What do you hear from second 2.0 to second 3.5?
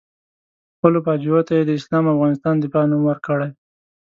او افغانستان د دفاع نوم ورکړی.